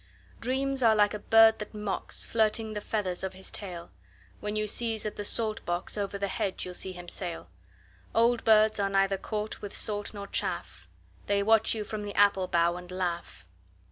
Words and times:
Dreams 0.39 0.81
are 0.81 0.95
like 0.95 1.13
a 1.13 1.19
bird 1.19 1.59
that 1.59 1.75
mocks, 1.75 2.23
Flirting 2.25 2.73
the 2.73 2.81
feathers 2.81 3.23
of 3.23 3.33
his 3.33 3.51
tail. 3.51 3.91
When 4.39 4.55
you 4.55 4.63
sieze 4.65 5.05
at 5.05 5.15
the 5.15 5.23
salt 5.23 5.63
box, 5.63 5.95
Over 5.95 6.17
the 6.17 6.27
hedge 6.27 6.65
you'll 6.65 6.73
see 6.73 6.93
him 6.93 7.07
sail. 7.07 7.49
Old 8.15 8.43
birds 8.43 8.79
are 8.79 8.89
neither 8.89 9.19
caught 9.19 9.61
with 9.61 9.75
salt 9.75 10.11
nor 10.11 10.25
chaff: 10.25 10.87
They 11.27 11.43
watch 11.43 11.75
you 11.75 11.83
from 11.83 12.01
the 12.01 12.15
apple 12.15 12.47
bough 12.47 12.77
and 12.77 12.89
laugh. 12.89 13.45